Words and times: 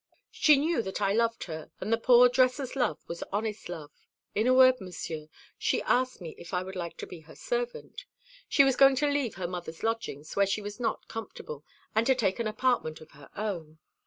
She 0.31 0.57
knew 0.57 0.81
that 0.81 0.99
I 0.99 1.13
loved 1.13 1.43
her; 1.43 1.69
and 1.79 1.93
the 1.93 1.97
poor 1.99 2.27
dresser's 2.27 2.75
love 2.75 3.07
was 3.07 3.21
honest 3.31 3.69
love. 3.69 3.91
In 4.33 4.47
a 4.47 4.53
word, 4.55 4.81
Monsieur, 4.81 5.27
she 5.59 5.83
asked 5.83 6.19
me 6.21 6.33
if 6.39 6.55
I 6.55 6.63
would 6.63 6.75
like 6.75 6.97
to 6.97 7.05
be 7.05 7.19
her 7.19 7.35
servant. 7.35 8.05
She 8.49 8.63
was 8.63 8.75
going 8.75 8.95
to 8.95 9.07
leave 9.07 9.35
her 9.35 9.47
mother's 9.47 9.83
lodgings, 9.83 10.35
where 10.35 10.47
she 10.47 10.59
was 10.59 10.79
not 10.79 11.07
comfortable, 11.07 11.63
and 11.93 12.07
to 12.07 12.15
take 12.15 12.39
an 12.39 12.47
apartment 12.47 12.99
of 12.99 13.11
her 13.11 13.29
own. 13.37 13.77